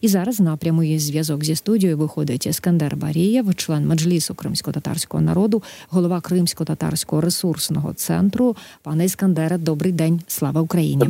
[0.00, 6.20] І зараз на прямий зв'язок зі студією виходить Ескандер Барієв, член меджлісу кримсько-татарського народу, голова
[6.20, 8.56] Кримсько-татарського ресурсного центру.
[8.82, 11.04] Пане Іскандере, добрий день, слава Україні.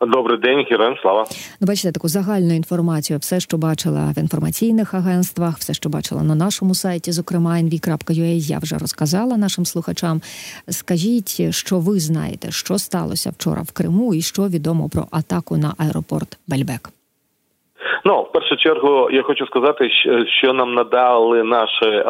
[0.00, 1.26] Добрий день, героям слава.
[1.60, 3.18] Ну, бачите таку загальну інформацію.
[3.18, 8.58] Все, що бачила в інформаційних агентствах, все, що бачила на нашому сайті, зокрема nv.ua, я
[8.58, 10.22] вже розказала нашим слухачам.
[10.68, 15.74] Скажіть, що ви знаєте, що сталося вчора в Криму, і що відомо про атаку на
[15.78, 16.90] аеропорт Бельбек.
[18.06, 19.90] Ну, в першу чергу, я хочу сказати,
[20.26, 22.04] що нам надали наші е,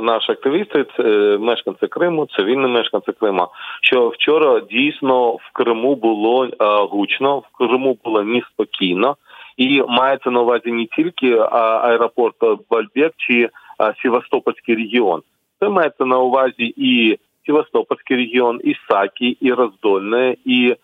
[0.00, 1.02] наші активісти, це
[1.40, 3.48] мешканці Криму, цивільні мешканці Криму.
[3.82, 6.50] Що вчора дійсно в Криму було е,
[6.90, 9.16] гучно, в Криму було неспокійно,
[9.56, 12.36] і мається на увазі не тільки е, аеропорт
[12.70, 13.48] Бальбек чи
[14.02, 15.22] Севастопольський регіон,
[15.60, 20.76] це мається на увазі і Севастопольський регіон, і Сакі, і Роздольне, і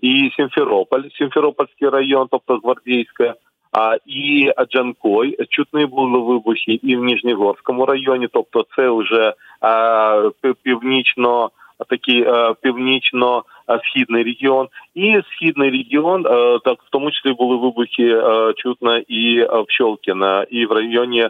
[0.00, 3.34] і Сімферополь, Сімферопольський район, тобто Гвардійське,
[3.72, 5.46] а і Джанкой.
[5.48, 10.30] Чутні були вибухи і в Ніжнігорському районі, тобто це вже а,
[10.62, 11.50] північно
[11.88, 12.26] такий
[12.62, 16.22] північно-східний регіон, і східний регіон,
[16.64, 18.22] так в тому числі були вибухи
[18.56, 21.28] чутно і в Щолкіна, і в районі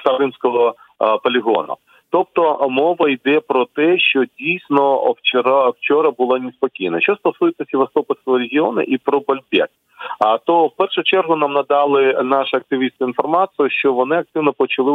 [0.00, 0.74] Старинського
[1.22, 1.76] полігону.
[2.10, 7.00] Тобто мова йде про те, що дійсно вчора вчора було неспокійно.
[7.00, 9.70] Що стосується Севастопольського регіону і про Бальбек,
[10.18, 14.92] а то в першу чергу нам надали наші активісти інформацію, що вони активно почали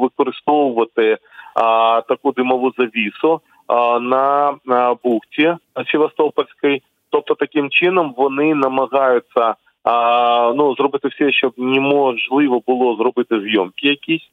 [0.00, 1.18] використовувати
[1.54, 5.56] а, таку димову завісу а, на, на бухті
[5.92, 6.82] Севастопольській.
[7.10, 14.30] Тобто, таким чином вони намагаються а, ну зробити все, щоб неможливо було зробити зйомки якісь.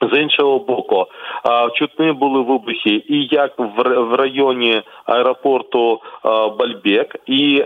[0.00, 1.06] З іншого боку,
[1.74, 6.00] чутні були вибухи, і як в районі аеропорту
[6.58, 7.64] Бальбек, і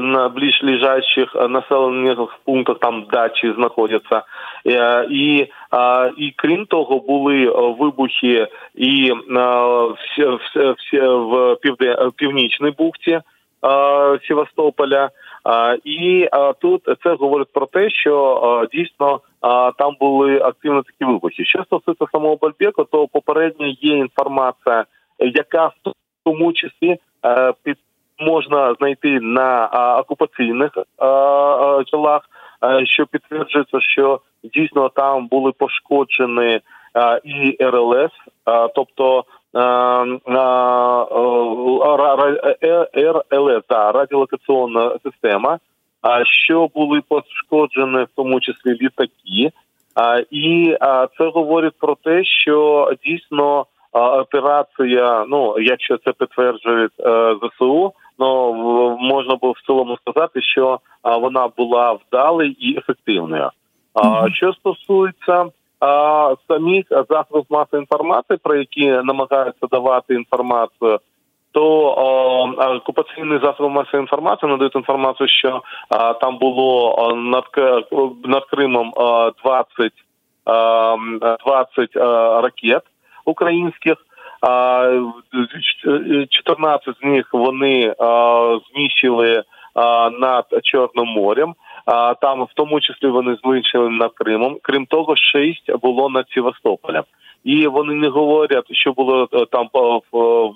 [0.00, 0.62] на ближ
[1.48, 4.22] населених пунктах там дачі знаходяться,
[5.10, 5.46] і
[6.16, 9.12] і крім того, були вибухи і
[11.02, 11.56] в
[12.16, 13.20] північній бухті
[14.28, 15.10] Севастополя.
[15.84, 16.28] І
[16.60, 19.20] тут це говорить про те, що дійсно
[19.78, 21.44] там були активно такі вибухи.
[21.44, 24.84] Що стосується самого Бальбеку, то попередньо є інформація,
[25.18, 25.92] яка в
[26.24, 27.76] тому числі е, під
[28.18, 29.66] можна знайти на
[29.98, 30.70] окупаційних
[31.86, 32.22] тілах,
[32.64, 36.60] е, що підтверджується, що дійсно там були пошкоджені
[37.24, 38.10] і РЛС,
[38.74, 39.24] тобто
[42.94, 45.58] РЛС, та радіолокаційна система
[46.02, 49.52] а що були пошкоджені в тому числі літаки.
[50.30, 50.76] І
[51.18, 58.52] це говорить про те, що дійсно операція, ну якщо це підтверджує е, ЗСУ, ну
[59.00, 63.50] можна було в цілому сказати, що вона була вдалою і ефективною.
[63.94, 65.46] А що стосується
[65.80, 70.98] а, самих засобів масової інформації, про які намагаються давати інформацію
[71.52, 71.90] то
[72.76, 77.44] окупаційні засоби масової інформації надають інформацію, що а, там було над
[78.24, 78.92] над Кримом
[79.44, 79.92] 20
[81.46, 81.96] 20
[82.42, 82.82] ракет
[83.24, 83.94] українських.
[86.30, 87.94] 14 з них вони
[88.72, 89.42] знищили
[90.20, 91.54] над Чорним морем.
[92.20, 94.58] Там в тому числі вони знищили над Кримом.
[94.62, 97.04] Крім того, 6 було над Севастополем.
[97.44, 100.52] І вони не говорять, що було е, там в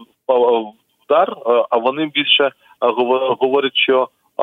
[1.05, 2.53] удар, е, а вони більше е,
[3.41, 4.09] говорять, що
[4.39, 4.43] е,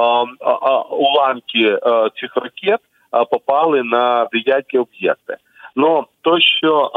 [0.89, 1.77] уламки
[2.15, 2.79] цих ракет
[3.31, 5.37] попали на деякі об'єкти.
[5.75, 6.91] Ну то, що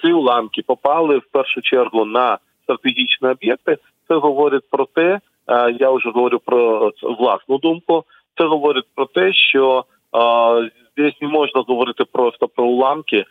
[0.00, 3.78] ці уламки попали в першу чергу на стратегічні об'єкти,
[4.08, 5.20] це говорить про те,
[5.80, 8.04] я вже говорю про власну думку.
[8.38, 9.84] Це говорить про те, що
[10.92, 13.24] здесь не можна говорити просто про уламки.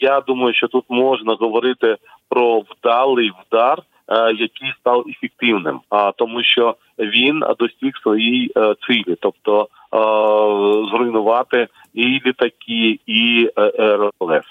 [0.00, 1.96] Я думаю, що тут можна говорити
[2.28, 9.16] про вдалий вдар Е, який став ефективним, а тому, що він достиг своєї е, цілі,
[9.20, 9.68] тобто е,
[10.90, 14.44] зруйнувати і літаки, і РЛС.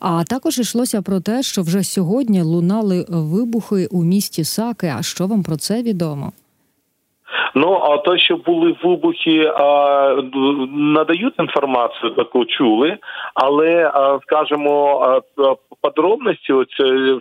[0.00, 4.92] А також йшлося про те, що вже сьогодні лунали вибухи у місті Саки.
[4.98, 6.32] А що вам про це відомо?
[7.54, 9.52] Ну а то, що були вибухи,
[10.72, 12.98] надають інформацію таку чули,
[13.34, 13.92] але
[14.22, 15.22] скажімо,
[15.80, 16.52] подробності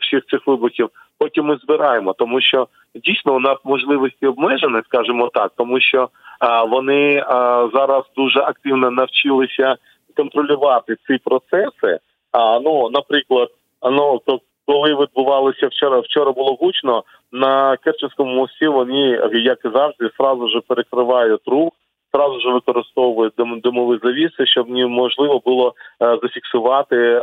[0.02, 0.90] всіх цих вибухів
[1.24, 6.10] потім ми збираємо, тому що дійсно у нас можливості обмежені, скажімо так, тому що
[6.40, 9.76] а, вони а, зараз дуже активно навчилися
[10.18, 12.00] контролювати ці процеси.
[12.32, 13.50] А ну, наприклад,
[13.92, 17.04] ну то коли відбувалося вчора, вчора було гучно
[17.34, 18.68] на Керченському мості.
[18.68, 21.74] Вони як і завжди, сразу ж перекривають рух,
[22.16, 23.34] сразу ж використовують
[23.64, 27.20] димові завіси, щоб неможливо було е, зафіксувати е,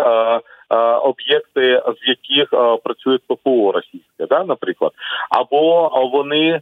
[0.70, 2.50] е, об'єкти, з яких
[2.84, 4.92] працює ППО російське, да, наприклад,
[5.30, 6.60] або вони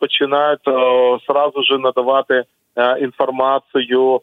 [0.00, 0.64] починають
[1.26, 2.44] сразу ж надавати
[3.00, 4.20] інформацію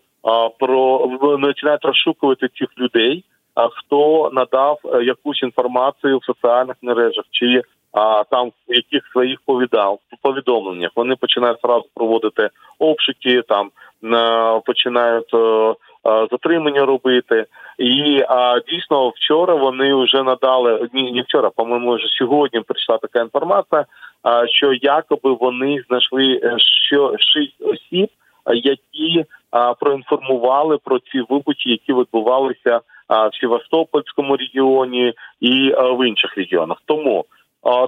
[0.60, 1.10] про
[1.42, 3.24] починають розшукувати цих людей
[3.74, 7.62] хто надав якусь інформацію в соціальних мережах, чи
[8.00, 12.50] а там в яких своїх повідав повідомленнях вони починають зразу проводити
[12.80, 13.72] обшуки, там
[14.66, 15.75] починають е,
[16.31, 17.46] затримання робити.
[17.78, 23.19] І а, дійсно вчора вони вже надали ні, не вчора, по-моєму, вже сьогодні прийшла така
[23.22, 23.86] інформація,
[24.24, 28.10] а, що якоби вони знайшли е, що шість осіб,
[28.54, 36.78] які а, проінформували про ці вибухи, які відбувалися в Севастопольському регіоні і в інших регіонах.
[36.86, 37.25] Тому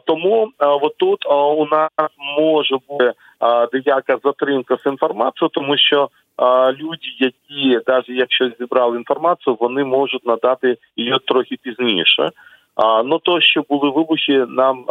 [0.06, 1.90] тому отут у нас
[2.40, 3.14] може бути
[3.74, 6.10] деяка затримка з інформацією, тому що
[6.80, 12.32] люди, які навіть якщо зібрали інформацію, вони можуть надати її трохи пізніше.
[13.06, 14.86] Ну то, що були вибухи, нам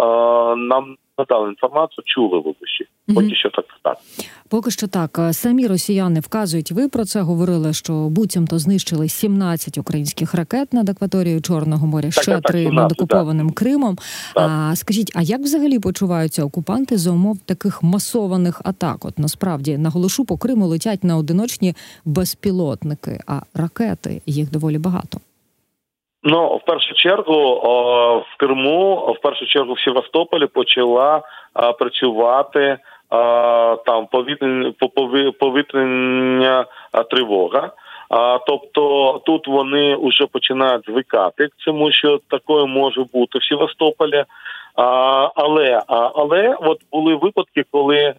[0.56, 2.84] нам надали інформацію, чули вибухи.
[3.14, 3.96] Поки що так так.
[4.48, 5.20] Поки що так.
[5.32, 6.72] Самі росіяни вказують.
[6.72, 12.22] Ви про це говорили, що буцімто знищили 17 українських ракет над акваторією Чорного моря, так,
[12.22, 13.56] ще три над окупованим так.
[13.56, 13.98] Кримом.
[14.34, 14.50] Так.
[14.50, 19.04] А скажіть, а як взагалі почуваються окупанти за умов таких масованих атак?
[19.04, 21.74] От насправді наголошу по Криму летять на одиночні
[22.04, 25.20] безпілотники, а ракети їх доволі багато.
[26.22, 27.54] Ну, в першу чергу
[28.32, 31.22] в Криму, в першу чергу в Севастополі почала
[31.78, 32.78] працювати
[33.86, 34.06] там
[35.38, 36.66] повітряна
[37.10, 37.70] тривога.
[38.46, 44.24] Тобто тут вони вже починають звикати к цьому, що такое може бути в Севастополі.
[44.76, 44.84] А,
[45.34, 48.14] але але от були випадки, коли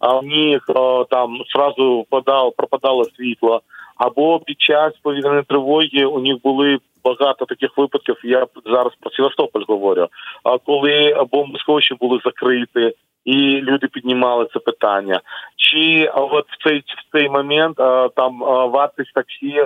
[0.00, 0.66] в них
[1.10, 3.60] там зразу впадало, пропадало світло,
[3.96, 8.16] або під час повітряної тривоги у них були багато таких випадків.
[8.24, 10.08] Я зараз про Севастополь говорю.
[10.44, 12.94] А коли бомбосховища були закриті,
[13.24, 15.20] і люди піднімали це питання,
[15.56, 17.76] чи от в цей в цей момент
[18.16, 18.38] там
[18.72, 19.62] вартість таксі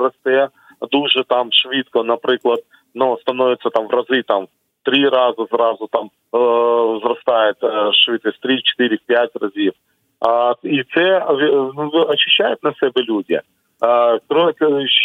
[0.00, 0.48] росте
[0.90, 2.60] дуже там швидко, наприклад,
[2.94, 4.48] ну становиться там в рази там.
[4.82, 6.10] Три рази зразу там е,
[7.02, 9.72] зростає е, швидкість 3, 4, 5 разів.
[10.20, 11.26] А, І це
[11.76, 13.40] ну, очищають на себе люди.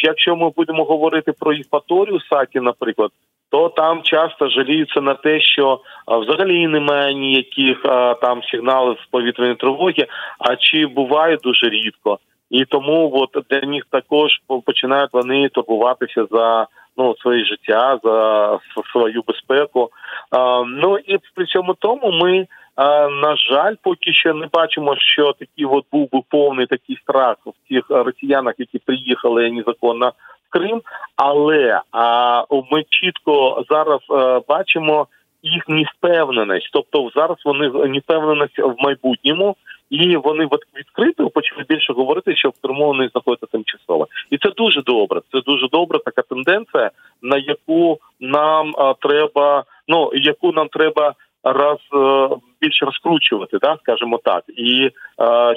[0.04, 3.12] Якщо ми будемо говорити про Євпаторію Сакі, наприклад,
[3.50, 7.82] то там часто жаліються на те, що взагалі немає ніяких
[8.22, 10.08] там сигналів з повітряної тривоги,
[10.40, 12.20] а чи буває дуже рідко,
[12.50, 14.32] і тому от для них також
[14.66, 16.68] починають вони турбуватися за
[16.98, 18.60] ну своє життя, за
[18.92, 19.90] свою безпеку.
[20.68, 22.48] Ну і при цьому тому ми.
[22.78, 27.70] На жаль, поки що не бачимо, що такий от був би повний такий страх в
[27.70, 30.14] тих росіянах, які приїхали незаконно
[30.50, 30.82] в Крим.
[31.16, 35.08] Але а, ми чітко зараз а, бачимо
[35.44, 36.70] їх невпевненість.
[36.74, 39.56] Тобто зараз вони невпевненість в майбутньому,
[39.90, 44.82] і вони відкрито почали більше говорити, що в Криму вони знаходяться тимчасово, і це дуже
[44.82, 45.22] добре.
[45.32, 46.92] Це дуже добра така тенденція,
[47.22, 51.14] на яку нам а, треба, ну яку нам треба
[51.44, 52.30] раз е,
[52.62, 54.92] більше розкручувати, да, скажімо так, і е,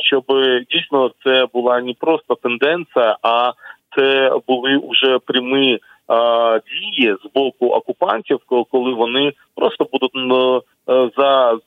[0.01, 0.25] щоб
[0.71, 3.53] дійсно це була не просто тенденція, а
[3.97, 5.81] це були вже прямі е,
[6.61, 8.39] дії з боку окупантів,
[8.71, 10.43] коли вони просто будуть
[11.17, 11.59] за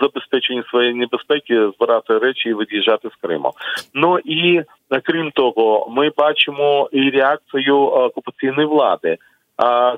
[0.00, 3.52] забезпечення своєї небезпеки збирати речі і від'їжджати з Криму.
[3.94, 4.62] Ну і
[5.02, 9.16] крім того, ми бачимо і реакцію окупаційної влади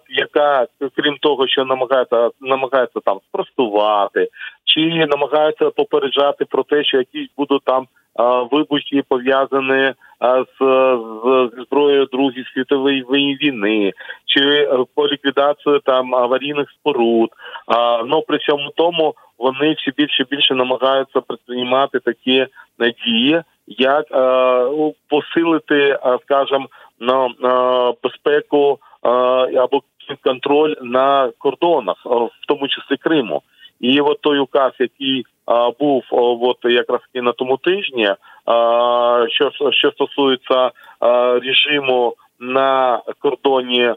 [0.08, 0.66] яка
[0.96, 4.28] крім того, що намагається намагається там спростувати,
[4.64, 7.86] чи намагається попереджати про те, що якісь будуть там
[8.50, 10.64] вибухи пов'язані з,
[11.24, 13.92] з зброєю Другої світової війни,
[14.26, 17.30] чи е, по ліквідацію там аварійних споруд.
[17.66, 22.46] А, ну при цьому тому вони все більше більше намагаються предприймати такі
[22.78, 26.66] надії, як а, е, посилити, скажімо,
[27.00, 29.82] на, на безпеку або
[30.24, 33.42] контроль на кордонах, в тому числі Криму.
[33.80, 35.24] І от той указ, який
[35.80, 38.14] був от якраз і на тому тижні,
[39.28, 40.70] що що стосується
[41.42, 43.94] режиму на кордоні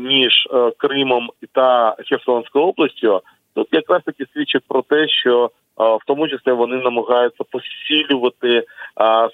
[0.00, 3.20] між Кримом та Херсонською областю,
[3.54, 8.64] тут якраз таки свідчить про те, що в тому числі вони намагаються посилювати,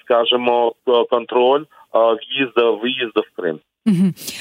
[0.00, 0.74] скажімо,
[1.10, 1.64] контроль
[1.94, 3.60] в'їзду виїзду в Крим.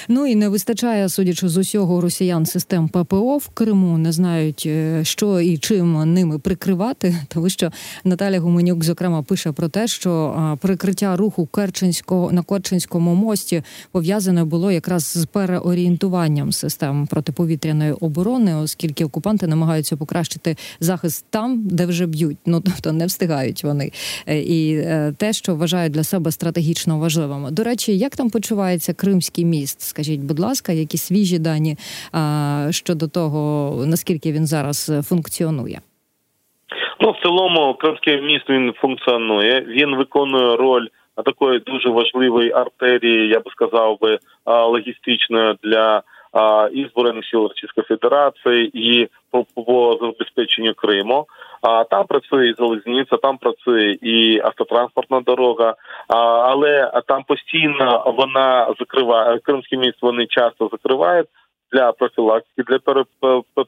[0.08, 5.04] Ну і не вистачає, судячи з усього росіян систем ППО в Криму, не знають, е,
[5.04, 7.16] що і чим ними прикривати.
[7.28, 7.72] Тому що
[8.04, 14.72] Наталя Гуменюк, зокрема, пише про те, що прикриття руху Керченського на Керченському мості пов'язане було
[14.72, 22.38] якраз з переорієнтуванням систем протиповітряної оборони, оскільки окупанти намагаються покращити захист там, де вже б'ють.
[22.46, 23.92] Ну тобто не встигають вони.
[24.28, 27.48] Е, і е, те, що вважають для себе стратегічно важливим.
[27.52, 29.82] До речі, як там почувається Кримський Кримський міст.
[29.82, 31.76] Скажіть, будь ласка, які свіжі дані
[32.14, 35.80] а, щодо того, наскільки він зараз функціонує?
[37.00, 39.62] Ну, в цілому, Кримський міст він функціонує.
[39.62, 40.88] Він виконує роль
[41.26, 46.04] такої дуже важливої артерії, я би сказав би, логістичної для
[46.74, 51.26] і збройних сил Російської Федерації, і по, по забезпеченню Криму.
[51.62, 55.76] А там працює і залізниця, там працює і автотранспортна дорога,
[56.08, 59.98] а, але там постійно вона закриває кримський міст.
[60.02, 61.28] Вони часто закривають
[61.72, 62.80] для профілактики, для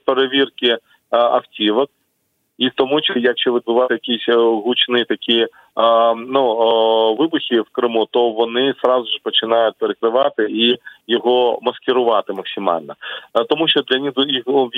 [0.05, 0.77] перевірки
[1.09, 1.89] автівок.
[2.57, 5.47] І тому якщо відбувати якісь е, гучні такі
[6.27, 12.93] ну вибухи в Криму, то вони сразу ж починають перекривати і його маскирувати максимально,
[13.49, 14.13] тому що для них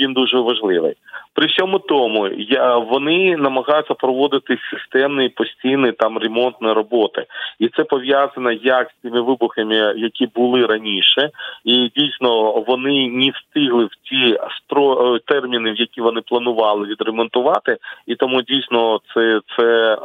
[0.00, 0.94] він дуже важливий.
[1.34, 7.24] При всьому тому я вони намагаються проводити системні постійні там ремонтні роботи,
[7.58, 11.30] і це пов'язано як з тими вибухами, які були раніше,
[11.64, 17.65] і дійсно вони не встигли в ті стро е, терміни, в які вони планували відремонтувати,
[18.06, 19.96] і тому дійсно це це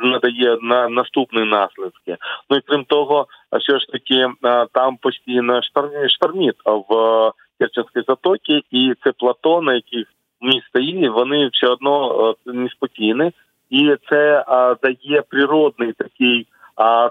[0.00, 2.16] надає на наступні наслідки.
[2.50, 3.26] Ну і крім того,
[3.60, 4.28] все ж таки
[4.72, 5.60] там постійно
[6.08, 10.06] шторміт в Керченській затокі, і це плато, на яких
[10.40, 13.32] міст стоїть, вони все одно неспокійні,
[13.70, 14.44] і це
[14.82, 16.46] дає природний такий,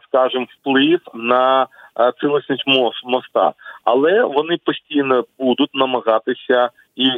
[0.08, 1.68] скажімо, вплив на
[2.22, 2.64] цілісність
[3.06, 3.54] моста.
[3.84, 7.10] Але вони постійно будуть намагатися, і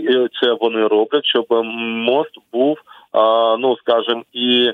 [0.42, 2.78] це вони роблять, щоб мост був,
[3.60, 4.72] ну скажімо, і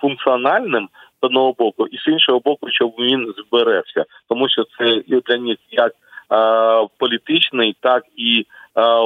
[0.00, 0.88] функціональним
[1.22, 5.58] з одного боку, і з іншого боку, щоб він зберегся, тому що це для них
[5.70, 5.92] як
[6.98, 8.46] політичний, так і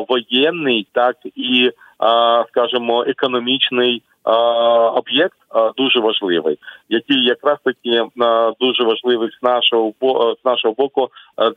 [0.09, 1.71] воєнний, так і
[2.49, 4.03] скажімо, економічний
[4.95, 5.39] об'єкт
[5.77, 8.05] дуже важливий, який якраз таки
[8.61, 9.93] дуже важливий з нашого
[10.43, 11.09] з нашого боку.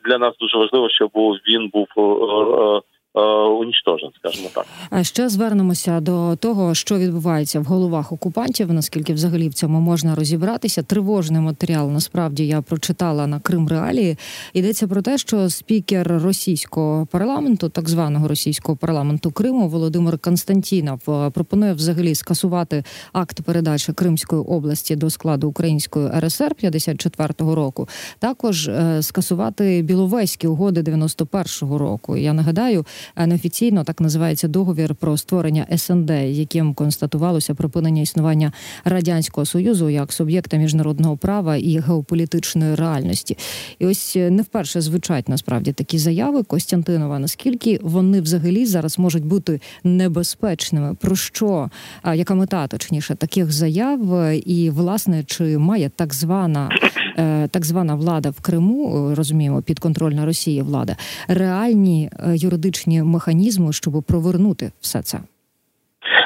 [0.06, 1.12] Для нас дуже важливо, щоб
[1.48, 2.82] він був Е,
[3.22, 4.66] унічтожен, скажімо так.
[4.90, 8.74] А ще звернемося до того, що відбувається в головах окупантів.
[8.74, 10.84] Наскільки взагалі в цьому можна розібратися?
[10.84, 14.18] Тривожний матеріал насправді я прочитала на Крим Реалії.
[14.54, 21.30] Йдеться про те, що спікер російського парламенту, так званого російського парламенту Криму, Володимир Константінов, е,
[21.30, 27.88] пропонує взагалі скасувати акт передачі Кримської області до складу Української РСР 54-го року.
[28.20, 32.18] Також е, скасувати Біловезькі угоди 91-го року.
[32.18, 32.86] Я нагадаю
[33.18, 38.52] неофіційно так називається договір про створення СНД, яким констатувалося припинення існування
[38.86, 43.38] радянського союзу як суб'єкта міжнародного права і геополітичної реальності.
[43.80, 47.20] І ось е, не вперше звучать насправді такі заяви Костянтинова.
[47.20, 50.96] Наскільки вони взагалі зараз можуть бути небезпечними?
[50.96, 51.70] Про що
[52.16, 54.32] яка мета точніше таких заяв?
[54.46, 57.05] І власне чи має так звана Е,
[57.52, 60.96] так звана влада в Криму, е, розуміємо, підконтрольна Росії влада,
[61.28, 65.20] реальні е, юридичні механізми, щоб провернути все це.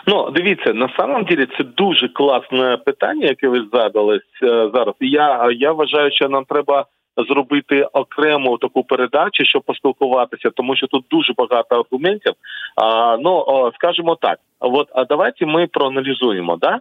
[0.08, 4.96] Ну, дивіться, на самом деле це дуже класне питання, яке ви задали зараз.
[5.00, 6.86] Я я вважаю, що нам треба
[7.24, 12.34] зробити окрему таку передачу, щоб поспілкуватися, тому що тут дуже багато аргументів.
[12.76, 13.46] А, Ну
[13.76, 16.58] скажімо так, от а давайте ми проаналізуємо.
[16.62, 16.80] Да?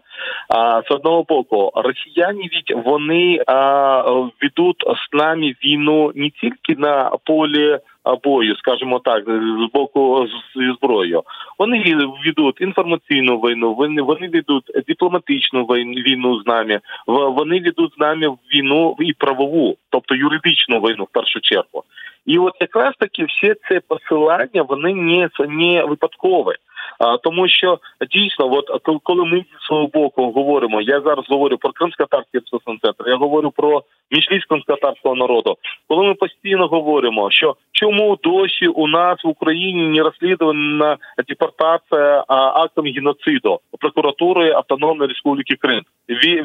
[0.49, 4.02] А, З одного боку, росіяни від вони а,
[4.42, 7.78] ведуть з нами війну не тільки на полі
[8.14, 11.22] бою, скажімо так, з боку зі зброєю.
[11.58, 16.80] Вони ведуть інформаційну війну, вони вони ведуть дипломатичну війну з нами.
[17.06, 21.84] Вони ведуть з нами війну і правову, тобто юридичну війну в першу чергу.
[22.26, 26.54] І от якраз таки всі ці посилання вони не не випадкові.
[26.99, 27.78] А тому, що
[28.11, 32.40] дійсно, от коли ми з свого боку говоримо, я зараз говорю про кримсько-татарський
[32.83, 35.57] центр, я говорю про міжлість кримсько-татарського народу.
[35.88, 40.97] Коли ми постійно говоримо, що чому досі у нас в Україні не розслідувана
[41.28, 45.83] депортація актом геноциду прокуратури Автономної Республіки Крим,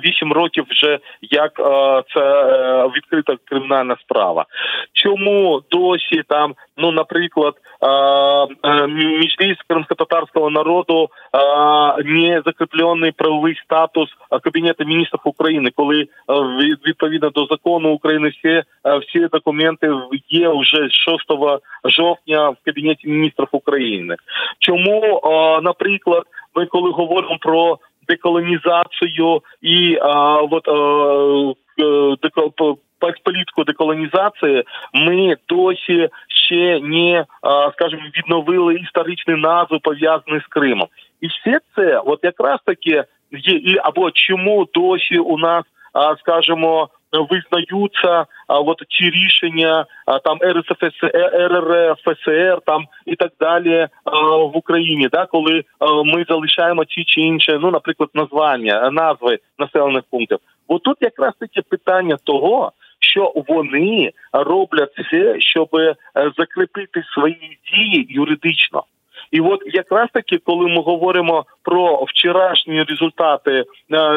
[0.05, 1.51] вісім років вже як
[2.13, 4.45] це е, відкрита кримінальна справа.
[4.93, 7.53] Чому досі там ну, наприклад,
[9.23, 11.09] міжліс кримсько-татарського народу
[12.05, 14.09] не закріплений правовий статус
[14.43, 16.07] Кабінету міністрів України, коли
[16.87, 18.63] відповідно до закону України всі
[19.01, 19.91] всі документи
[20.29, 21.21] є вже 6
[21.85, 24.15] жовтня в Кабінеті міністрів України.
[24.59, 25.21] Чому,
[25.63, 26.23] наприклад,
[26.55, 27.77] ми коли говоримо про
[28.07, 29.97] деколонізацію і
[30.51, 30.67] от,
[33.23, 37.25] політику деколонізації ми досі ще не
[37.73, 40.87] скажімо, відновили історичні назви пов'язані з Кримом,
[41.21, 45.63] і все це, от якраз таки є і або чому досі у нас
[46.19, 54.37] скажімо, визнаються а, от ці рішення а, там РСФСР, РРФСР там і так далі а,
[54.37, 55.63] в Україні, да, коли
[56.05, 60.37] ми залишаємо ті чи інші, ну, наприклад, названня, назви населених пунктів.
[60.69, 62.71] Бо тут якраз таке питання того,
[63.03, 65.69] що вони роблять все, щоб
[66.37, 68.83] закріпити свої дії юридично.
[69.31, 73.63] І от якраз таки, коли ми говоримо про вчорашні результати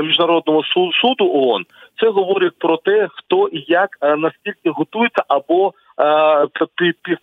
[0.03, 0.63] міжнародного
[1.03, 1.65] суду ООН,
[2.01, 3.89] це говорить про те, хто і як
[4.19, 5.73] наскільки готується або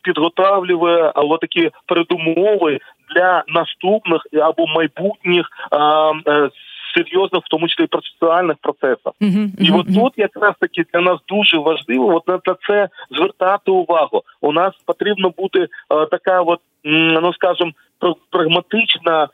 [0.02, 2.80] підготавлює або такі передумови
[3.16, 5.46] для наступних або майбутніх
[6.96, 9.14] серйозних, в тому числі процесуальних процесах.
[9.22, 13.72] Uh-huh, uh-huh, і от тут якраз таки для нас дуже важливо от на це звертати
[13.72, 14.22] увагу.
[14.42, 15.68] У нас потрібно бути е,
[16.12, 17.74] така, от ну скажем,
[18.30, 19.28] прагматична е,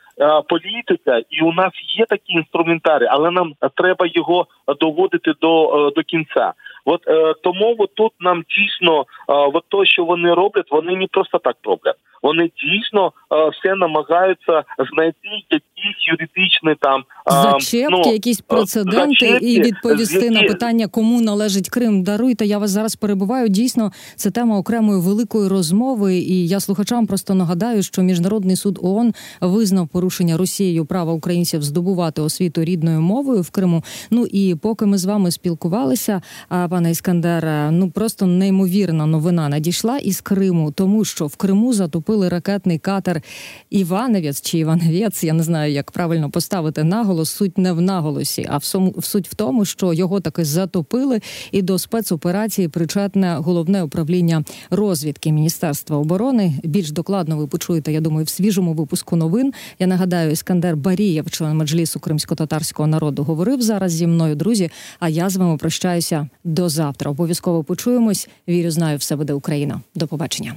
[0.50, 4.48] політика, і у нас є такі інструментарі, але нам треба його
[4.80, 6.54] доводити до е, до кінця.
[6.86, 11.08] От е, тому от тут нам дійсно, е, от то, що вони роблять, вони не
[11.08, 11.96] просто так роблять.
[12.24, 19.62] Вони дійсно е, все намагаються знайти якісь юридичні там зачепки, ну, якісь прецеденти зачепки, і
[19.62, 20.30] відповісти які...
[20.30, 22.04] на питання, кому належить Крим.
[22.04, 22.46] Даруйте.
[22.46, 23.50] Я вас зараз перебуваю.
[23.50, 26.16] Дійсно, це тема окремої великої розмови.
[26.16, 32.22] І я слухачам просто нагадаю, що міжнародний суд ООН визнав порушення Росією права українців здобувати
[32.22, 33.84] освіту рідною мовою в Криму.
[34.12, 36.22] Ну і поки ми з вами спілкувалися,
[36.70, 42.78] пане Іскандера, ну просто неймовірна новина надійшла із Криму, тому що в Криму затопили ракетний
[42.78, 43.22] катер
[43.70, 45.24] Іваневець чи Іваневець.
[45.24, 47.30] Я не знаю, як правильно поставити наголос.
[47.30, 48.64] Суть не в наголосі, а в
[48.98, 51.22] в суть в тому, що його таки затопили,
[51.52, 56.54] і до спецоперації причетне головне управління розвідки Міністерства оборони.
[56.64, 59.54] Більш докладно ви почуєте, я думаю, в свіжому випуску новин.
[59.80, 64.70] Я нагадаю, Іскандер Барієв, член меджлісу кримсько-татарського народу, говорив зараз зі мною, друзі.
[65.00, 67.12] А я з вами прощаюся до завтра.
[67.12, 68.30] Обов'язково почуємось.
[68.48, 69.82] Вірю, знаю, все буде Україна.
[69.96, 70.56] До побачення.